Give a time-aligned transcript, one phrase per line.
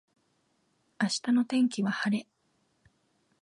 [0.99, 2.25] 明日の天気は晴れ